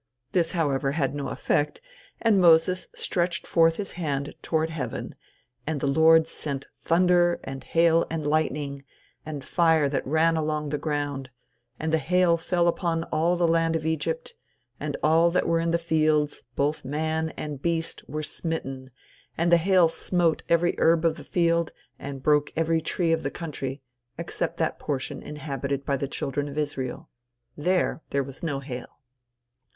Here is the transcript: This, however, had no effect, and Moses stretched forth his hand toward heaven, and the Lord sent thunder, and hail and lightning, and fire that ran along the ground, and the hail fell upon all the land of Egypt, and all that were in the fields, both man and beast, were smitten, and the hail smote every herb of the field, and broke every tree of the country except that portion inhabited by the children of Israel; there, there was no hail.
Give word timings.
This, 0.31 0.53
however, 0.53 0.93
had 0.93 1.13
no 1.13 1.27
effect, 1.27 1.79
and 2.19 2.41
Moses 2.41 2.87
stretched 2.95 3.45
forth 3.45 3.75
his 3.75 3.91
hand 3.91 4.33
toward 4.41 4.71
heaven, 4.71 5.13
and 5.67 5.79
the 5.79 5.85
Lord 5.85 6.27
sent 6.27 6.65
thunder, 6.75 7.39
and 7.43 7.63
hail 7.63 8.07
and 8.09 8.25
lightning, 8.25 8.83
and 9.27 9.45
fire 9.45 9.87
that 9.89 10.07
ran 10.07 10.35
along 10.37 10.69
the 10.69 10.79
ground, 10.79 11.29
and 11.79 11.93
the 11.93 11.99
hail 11.99 12.35
fell 12.35 12.67
upon 12.67 13.03
all 13.11 13.35
the 13.37 13.47
land 13.47 13.75
of 13.75 13.85
Egypt, 13.85 14.33
and 14.79 14.97
all 15.03 15.29
that 15.29 15.47
were 15.47 15.59
in 15.59 15.69
the 15.69 15.77
fields, 15.77 16.41
both 16.55 16.83
man 16.83 17.29
and 17.37 17.61
beast, 17.61 18.03
were 18.09 18.23
smitten, 18.23 18.89
and 19.37 19.51
the 19.51 19.57
hail 19.57 19.87
smote 19.87 20.41
every 20.49 20.73
herb 20.79 21.05
of 21.05 21.15
the 21.17 21.23
field, 21.23 21.71
and 21.99 22.23
broke 22.23 22.51
every 22.55 22.81
tree 22.81 23.11
of 23.11 23.21
the 23.21 23.29
country 23.29 23.83
except 24.17 24.57
that 24.57 24.79
portion 24.79 25.21
inhabited 25.21 25.85
by 25.85 25.95
the 25.95 26.07
children 26.07 26.47
of 26.49 26.57
Israel; 26.57 27.07
there, 27.55 28.01
there 28.09 28.23
was 28.23 28.41
no 28.41 28.59
hail. 28.61 28.97